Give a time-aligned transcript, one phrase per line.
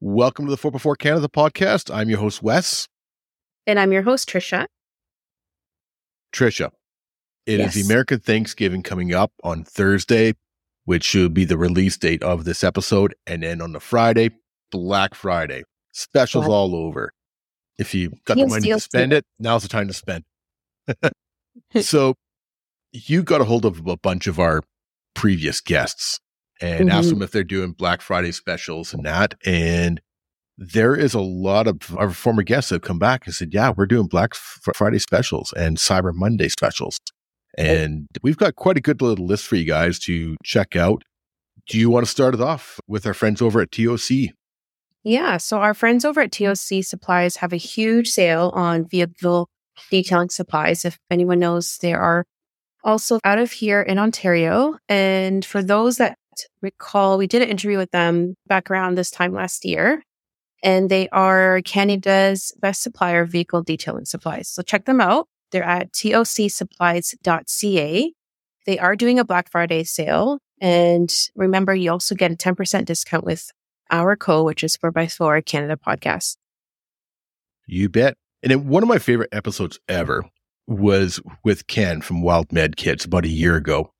[0.00, 1.92] Welcome to the 4x4 Canada podcast.
[1.94, 2.86] I'm your host, Wes.
[3.66, 4.66] And I'm your host, Trisha.
[6.32, 6.70] Trisha,
[7.46, 7.74] it Yes.
[7.74, 10.34] is the American Thanksgiving coming up on Thursday,
[10.84, 13.14] which should be the release date of this episode.
[13.26, 14.30] And then on the Friday,
[14.70, 15.64] Black Friday.
[15.92, 17.12] Specials Black- all over.
[17.78, 20.24] If you got the money to spend it, now's the time to spend.
[21.80, 22.14] so
[22.92, 24.62] you got a hold of a bunch of our
[25.14, 26.18] previous guests
[26.60, 27.14] and asked Mhm.
[27.14, 29.34] them if they're doing Black Friday specials and that.
[29.44, 30.00] And
[30.56, 33.86] there is a lot of our former guests have come back and said, yeah, we're
[33.86, 36.98] doing Black Friday specials and Cyber Monday specials.
[37.56, 41.02] And we've got quite a good little list for you guys to check out.
[41.68, 44.30] Do you want to start it off with our friends over at TOC?
[45.04, 45.36] Yeah.
[45.36, 49.48] So our friends over at TOC Supplies have a huge sale on vehicle
[49.90, 50.84] detailing supplies.
[50.84, 52.24] If anyone knows, they are
[52.84, 54.76] also out of here in Ontario.
[54.88, 56.16] And for those that
[56.60, 60.02] recall, we did an interview with them back around this time last year.
[60.62, 64.48] And they are Canada's best supplier of vehicle detailing supplies.
[64.48, 65.28] So check them out.
[65.52, 68.12] They're at tocsupplies.ca.
[68.66, 70.40] They are doing a Black Friday sale.
[70.60, 73.50] And remember, you also get a 10% discount with
[73.90, 76.36] our co, which is 4x4 Canada podcast.
[77.66, 78.14] You bet.
[78.42, 80.24] And one of my favorite episodes ever
[80.66, 83.92] was with Ken from Wild Med Kits about a year ago.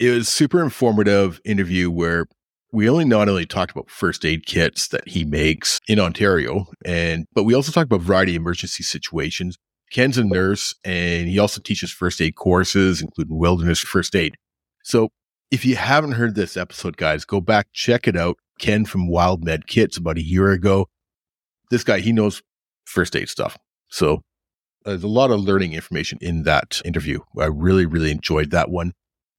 [0.00, 2.26] It was super informative interview where
[2.72, 7.26] we only not only talked about first aid kits that he makes in Ontario, and
[7.32, 9.56] but we also talked about variety of emergency situations.
[9.92, 14.34] Ken's a nurse and he also teaches first aid courses, including wilderness first aid.
[14.82, 15.10] So
[15.52, 18.36] if you haven't heard this episode, guys, go back, check it out.
[18.58, 20.86] Ken from Wild Med Kits about a year ago.
[21.70, 22.42] This guy, he knows
[22.84, 23.56] first aid stuff.
[23.88, 24.22] So
[24.84, 27.20] there's a lot of learning information in that interview.
[27.38, 28.92] I really, really enjoyed that one.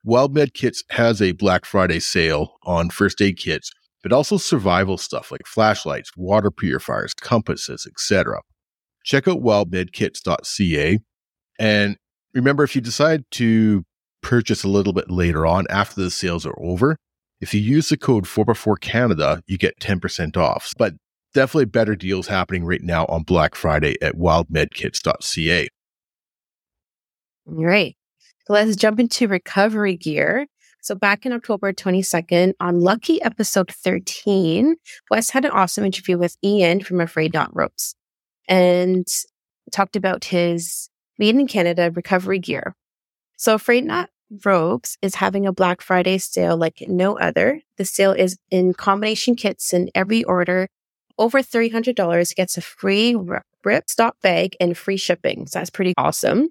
[0.06, 3.72] Wild Med Kits has a Black Friday sale on first aid kits,
[4.04, 8.42] but also survival stuff like flashlights, water purifiers, compasses, etc.
[9.04, 11.00] Check out wildmedkits.ca.
[11.58, 11.98] And
[12.36, 13.84] remember, if you decide to
[14.22, 16.98] purchase a little bit later on after the sales are over,
[17.42, 20.72] if you use the code 4x4 Canada, you get 10% off.
[20.78, 20.94] But
[21.34, 25.68] definitely better deals happening right now on Black Friday at wildmedkits.ca.
[27.48, 27.96] All right.
[28.48, 30.46] Let's jump into recovery gear.
[30.82, 34.76] So back in October 22nd, on Lucky episode 13,
[35.10, 37.96] Wes had an awesome interview with Ian from Afraid Knot Ropes
[38.48, 39.08] and
[39.72, 42.76] talked about his made in Canada recovery gear.
[43.36, 44.12] So Afraid Knot
[44.46, 47.62] Ropes is having a Black Friday sale like no other.
[47.78, 50.68] The sale is in combination kits and every order
[51.18, 55.48] over $300 gets a free rip stop bag and free shipping.
[55.48, 56.50] So that's pretty awesome.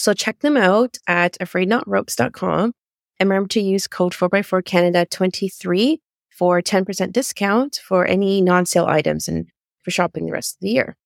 [0.00, 2.72] So check them out at afraidknotropes.com
[3.18, 6.00] and remember to use code 4x4 Canada 23
[6.30, 9.46] for 10% discount for any non-sale items and
[9.82, 10.96] for shopping the rest of the year.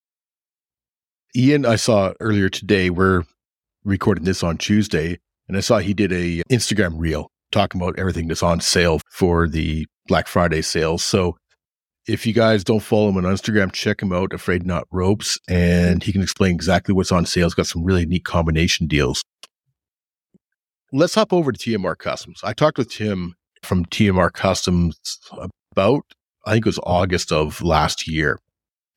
[1.36, 3.24] Ian, I saw earlier today, we're
[3.84, 5.18] recording this on Tuesday,
[5.48, 9.48] and I saw he did a Instagram reel talking about everything that's on sale for
[9.48, 11.02] the Black Friday sales.
[11.02, 11.36] So
[12.06, 16.02] if you guys don't follow him on Instagram, check him out, Afraid Knot Ropes, and
[16.02, 17.46] he can explain exactly what's on sale.
[17.46, 19.22] He's got some really neat combination deals.
[20.92, 22.40] Let's hop over to TMR Customs.
[22.44, 25.18] I talked with Tim from TMR Customs
[25.72, 26.04] about,
[26.46, 28.38] I think it was August of last year.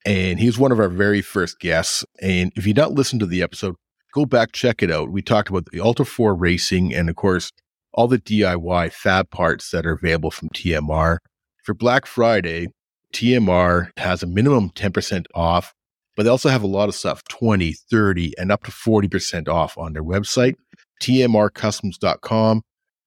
[0.05, 2.05] And he was one of our very first guests.
[2.21, 3.75] And if you not listened to the episode,
[4.13, 5.11] go back, check it out.
[5.11, 7.51] We talked about the Ultra 4 racing and, of course,
[7.93, 11.17] all the DIY fab parts that are available from TMR.
[11.63, 12.67] For Black Friday,
[13.13, 15.73] TMR has a minimum 10% off,
[16.15, 19.77] but they also have a lot of stuff 20, 30, and up to 40% off
[19.77, 20.55] on their website,
[21.01, 22.61] tmrcustoms.com.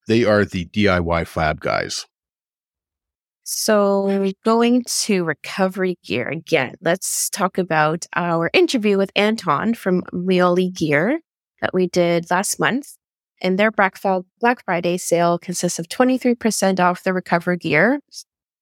[0.07, 2.05] They are the DIY fab guys.
[3.43, 10.73] So going to recovery gear again, let's talk about our interview with Anton from Miolle
[10.73, 11.19] Gear
[11.59, 12.95] that we did last month.
[13.41, 17.99] And their Black Friday sale consists of 23% off the recovery gear,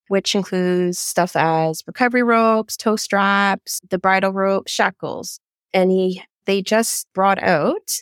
[0.09, 5.39] which includes stuff as recovery ropes, toe straps, the bridle rope, shackles.
[5.73, 8.01] And he, they just brought out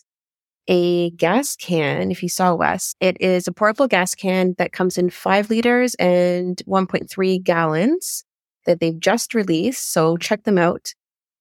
[0.67, 2.09] a gas can.
[2.09, 5.95] If you saw Wes, it is a portable gas can that comes in five liters
[5.95, 8.23] and 1.3 gallons
[8.65, 9.91] that they've just released.
[9.91, 10.93] So check them out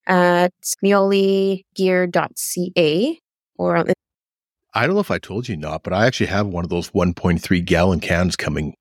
[0.06, 0.52] at
[0.85, 3.20] miollegear.ca
[3.56, 3.93] or on
[4.75, 6.90] I don't know if I told you not, but I actually have one of those
[6.90, 8.75] 1.3 gallon cans coming.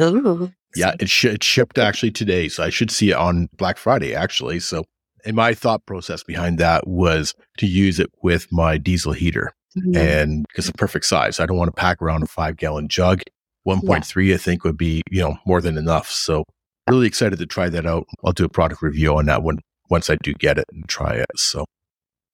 [0.00, 0.52] Ooh.
[0.76, 2.48] Yeah, it, sh- it shipped actually today.
[2.48, 4.60] So I should see it on Black Friday, actually.
[4.60, 4.84] So,
[5.24, 9.52] and my thought process behind that was to use it with my diesel heater.
[9.76, 9.96] Mhm.
[9.96, 11.38] and because it's a perfect size.
[11.38, 13.20] I don't want to pack around a five gallon jug.
[13.66, 16.08] 1.3, I think, would be, you know, more than enough.
[16.10, 16.44] So
[16.88, 18.06] really excited to try that out.
[18.24, 19.58] I'll do a product review on that one
[19.90, 21.26] once I do get it and try it.
[21.36, 21.66] So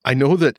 [0.04, 0.58] I know that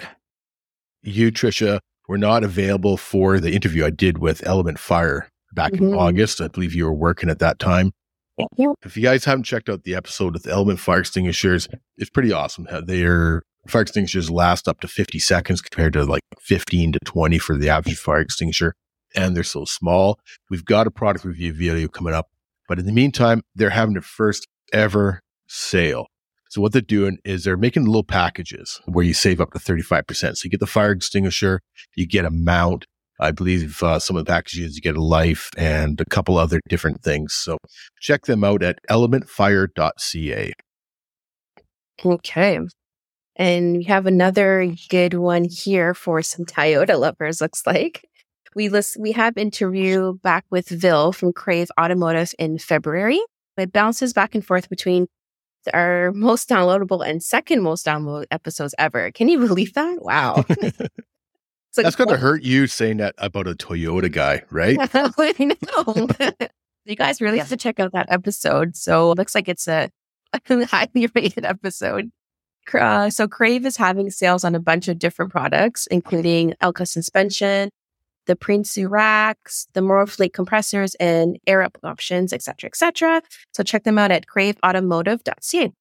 [1.01, 1.79] you, Trisha,
[2.09, 5.85] were not available for the interview I did with Element Fire back mm-hmm.
[5.85, 6.41] in August.
[6.41, 7.91] I believe you were working at that time.
[8.57, 8.73] Yeah.
[8.83, 11.67] If you guys haven't checked out the episode with Element Fire Extinguishers,
[11.97, 12.67] it's pretty awesome.
[12.85, 17.57] Their fire extinguishers last up to 50 seconds compared to like 15 to 20 for
[17.57, 18.75] the average fire extinguisher.
[19.15, 20.19] And they're so small.
[20.49, 22.29] We've got a product review video coming up.
[22.67, 26.07] But in the meantime, they're having their first ever sale.
[26.49, 30.37] So what they're doing is they're making little packages where you save up to 35%.
[30.37, 31.61] So you get the fire extinguisher,
[31.95, 32.85] you get a mount,
[33.19, 36.59] I believe uh, some of the packages you get a life and a couple other
[36.67, 37.33] different things.
[37.33, 37.57] So
[37.99, 40.53] check them out at elementfire.ca.
[42.03, 42.59] Okay.
[43.37, 48.07] And we have another good one here for some Toyota lovers, looks like.
[48.55, 53.19] We list, we have interview back with Vil from Krave Automotive in February.
[53.57, 55.07] It bounces back and forth between
[55.73, 59.11] our most downloadable and second most downloaded episodes ever.
[59.11, 60.01] Can you believe that?
[60.01, 60.45] Wow.
[61.77, 64.77] Like, That's going to hurt you saying that about a Toyota guy, right?
[64.93, 66.07] I know.
[66.85, 68.75] you guys really have to check out that episode.
[68.75, 69.89] So it looks like it's a,
[70.49, 72.11] highly rated episode.
[72.73, 77.69] Uh, so Krave is having sales on a bunch of different products, including Elka suspension,
[78.25, 83.21] the Prinsu racks, the MORRFlate compressors, and air up options, etc., etc.
[83.53, 85.71] So check them out at kraveautomotive.ca.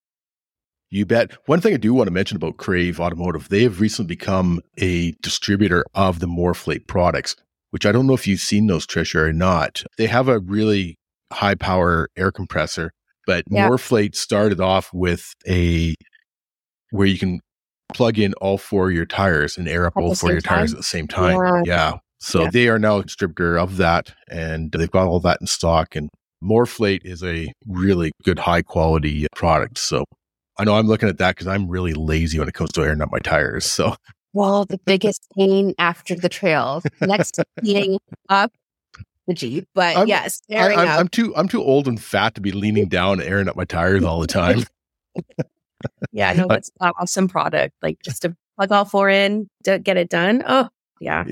[0.94, 1.32] You bet.
[1.46, 5.10] One thing I do want to mention about Krave Automotive, they have recently become a
[5.22, 7.34] distributor of the MORRFlate products,
[7.70, 9.82] which I don't know if you've seen those, Trisha, or not.
[9.98, 10.96] They have a really
[11.32, 12.92] high power air compressor,
[13.26, 13.68] but yeah.
[14.12, 15.96] Started off with a
[16.92, 17.40] where you can
[17.92, 20.58] plug in all four of your tires and air up all four of your time?
[20.58, 21.40] tires at the same time.
[21.40, 21.62] Yeah.
[21.66, 21.98] yeah.
[22.20, 22.50] So yeah.
[22.50, 25.96] they are now a distributor of that and they've got all that in stock.
[25.96, 26.08] And
[26.40, 29.78] MORRFlate is a really good, high quality product.
[29.78, 30.04] So
[30.58, 33.02] I know I'm looking at that because I'm really lazy when it comes to airing
[33.02, 33.64] up my tires.
[33.64, 33.96] So,
[34.32, 37.98] well, the biggest pain after the trail, next to cleaning
[38.28, 38.52] up
[39.26, 39.68] the Jeep.
[39.74, 42.88] But I'm, yes, I, I'm, I'm, too I'm too old and fat to be leaning
[42.88, 44.64] down and airing up my tires all the time.
[46.12, 47.74] yeah, no, it's an awesome product.
[47.82, 50.42] Like just to plug all four in to get it done.
[50.46, 50.68] Oh,
[51.00, 51.24] yeah.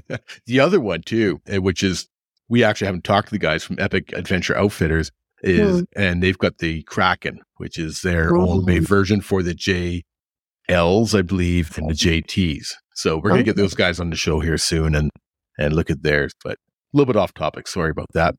[0.46, 2.08] the other one too, eh, which is
[2.48, 5.10] we actually haven't talked to the guys from Epic Adventure Outfitters,
[5.42, 5.86] is mm.
[5.96, 8.48] and they've got the Kraken, which is their mm.
[8.48, 12.68] own made version for the JLs, I believe, and the JTs.
[12.94, 15.10] So we're gonna get those guys on the show here soon and
[15.58, 16.32] and look at theirs.
[16.44, 16.54] But
[16.92, 17.68] a little bit off topic.
[17.68, 18.34] Sorry about that.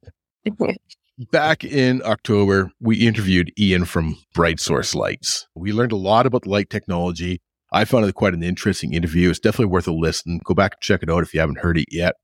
[1.32, 5.48] Back in October, we interviewed Ian from Brightsource Lights.
[5.56, 7.42] We learned a lot about light technology.
[7.72, 9.30] I found it quite an interesting interview.
[9.30, 10.40] It's definitely worth a listen.
[10.44, 12.16] Go back and check it out if you haven't heard it yet.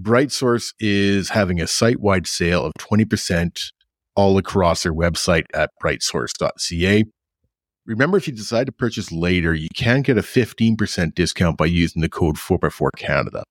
[0.00, 3.72] Brightsource is having a site wide sale of 20%
[4.14, 7.04] all across their website at brightsource.ca.
[7.84, 12.00] Remember, if you decide to purchase later, you can get a 15% discount by using
[12.02, 13.42] the code 4x4 Canada.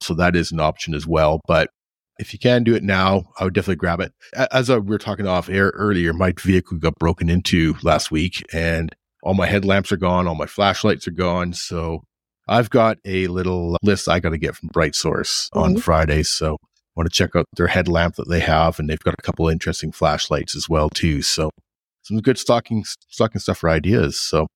[0.00, 1.40] So that is an option as well.
[1.46, 1.70] But
[2.18, 4.12] if you can do it now, I would definitely grab it.
[4.50, 8.94] As we were talking off air earlier, my vehicle got broken into last week and
[9.22, 11.52] all my headlamps are gone, all my flashlights are gone.
[11.52, 12.02] So
[12.48, 15.58] I've got a little list I got to get from Brightsource mm-hmm.
[15.58, 16.22] on Friday.
[16.22, 16.56] So
[16.96, 19.92] want to check out their headlamp that they have, and they've got a couple interesting
[19.92, 21.22] flashlights as well too.
[21.22, 21.50] So
[22.02, 24.18] some good stocking stocking stuff for ideas.
[24.18, 24.46] So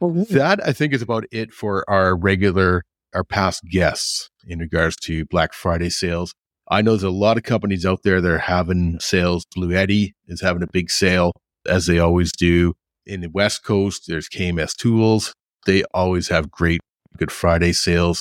[0.00, 0.34] mm-hmm.
[0.34, 2.82] that I think is about it for our regular
[3.14, 6.34] our past guests in regards to Black Friday sales.
[6.68, 9.44] I know there's a lot of companies out there that are having sales.
[9.56, 11.32] Bluetti is having a big sale,
[11.68, 12.74] as they always do.
[13.06, 15.32] In the West Coast, there's KMS Tools.
[15.64, 16.80] They always have great
[17.16, 18.20] Good Friday sales.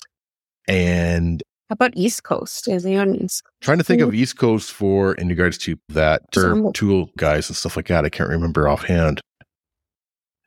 [0.67, 2.67] And how about East Coast?
[2.67, 3.43] Is he on East?
[3.61, 7.55] Trying to think of East Coast for in regards to that or tool guys and
[7.55, 8.05] stuff like that.
[8.05, 9.21] I can't remember offhand.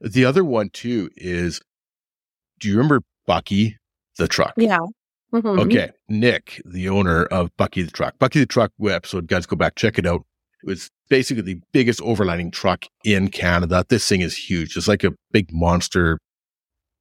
[0.00, 1.60] The other one too is,
[2.60, 3.76] do you remember Bucky
[4.16, 4.54] the truck?
[4.56, 4.78] Yeah.
[5.32, 5.58] Mm-hmm.
[5.60, 9.74] Okay, Nick, the owner of Bucky the truck, Bucky the truck episode, guys, go back
[9.74, 10.22] check it out.
[10.62, 13.84] It was basically the biggest overlanding truck in Canada.
[13.88, 14.76] This thing is huge.
[14.76, 16.18] It's like a big monster,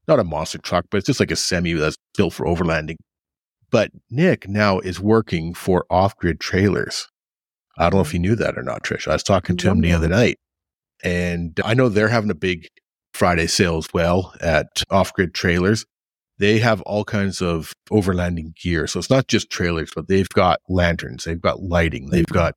[0.07, 2.97] not a monster truck, but it's just like a semi that's built for overlanding.
[3.69, 7.07] But Nick now is working for Off Grid Trailers.
[7.77, 9.07] I don't know if you knew that or not, Trish.
[9.07, 10.39] I was talking to him the other night,
[11.03, 12.67] and I know they're having a big
[13.13, 15.85] Friday sale as well at Off Grid Trailers.
[16.39, 18.85] They have all kinds of overlanding gear.
[18.87, 22.53] So it's not just trailers, but they've got lanterns, they've got lighting, they've got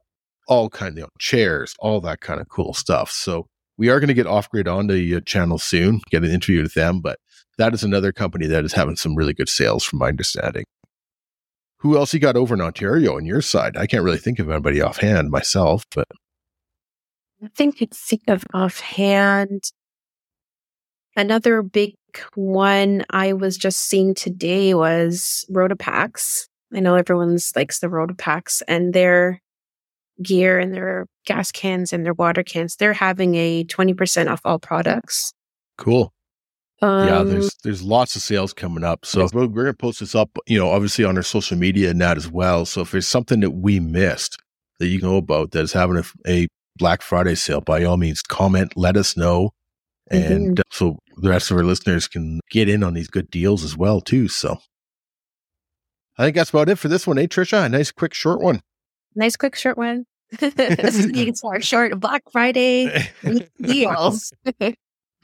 [0.48, 3.10] all kinds of you know, chairs, all that kind of cool stuff.
[3.10, 3.46] So
[3.78, 6.62] we are going to get Off Grid on the uh, channel soon, get an interview
[6.62, 7.18] with them, but
[7.56, 10.64] that is another company that is having some really good sales from my understanding.
[11.80, 13.76] Who else you got over in Ontario on your side?
[13.76, 16.16] I can't really think of anybody offhand myself, but I
[17.40, 19.62] Nothing to think of offhand.
[21.16, 21.94] Another big
[22.34, 26.48] one I was just seeing today was Rotopax.
[26.74, 29.40] I know everyone's likes the Rotopax and their
[30.22, 32.76] gear and their gas cans and their water cans.
[32.76, 35.32] They're having a 20% off all products.
[35.78, 36.12] Cool.
[36.82, 39.04] Um, yeah, there's there's lots of sales coming up.
[39.04, 42.00] So we're, we're gonna post this up, you know, obviously on our social media and
[42.00, 42.64] that as well.
[42.64, 44.38] So if there's something that we missed
[44.78, 46.46] that you know about that is having a, a
[46.78, 49.50] Black Friday sale, by all means, comment, let us know,
[50.10, 50.62] and Mhm.
[50.72, 54.00] so the rest of our listeners can get in on these good deals as well
[54.00, 54.26] too.
[54.28, 54.56] So
[56.16, 57.66] I think that's about it for this one, eh, Trisha?
[57.66, 58.60] A nice, quick, short one.
[59.14, 60.06] nice quick short one.
[60.38, 63.06] this it's our short Black Friday
[63.60, 64.32] deals.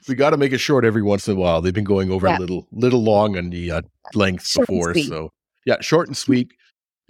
[0.07, 1.61] we got to make it short every once in a while.
[1.61, 2.37] They've been going over Yeah.
[2.37, 3.81] a little, little long on the uh,
[4.13, 4.93] length Short before.
[4.95, 5.31] So
[5.65, 6.51] yeah, short and sweet.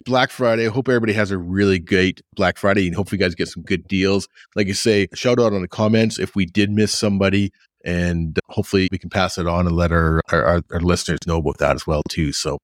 [0.06, 0.68] Black Friday.
[0.68, 3.64] I hope everybody has a really great Black Friday and hopefully you guys get some
[3.64, 4.28] good deals.
[4.56, 7.52] Like you say, shout out on the comments if we did miss somebody
[7.84, 11.38] and hopefully we can pass it on and let our, our, our, our listeners know
[11.38, 12.32] about that as well too.
[12.32, 12.60] So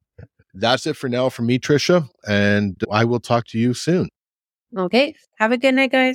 [0.53, 4.09] that's it for now from me, Trisha, and I will talk to you soon.
[4.77, 5.15] okay.
[5.39, 6.11] Have a good night, guys.